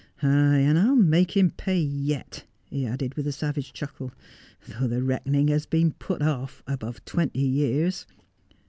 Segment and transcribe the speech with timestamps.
[0.23, 4.11] Ay, and I'll make him pay yet,' he added with a savage chuckle,'
[4.67, 8.07] though the reckoning has been put off above twenty years.'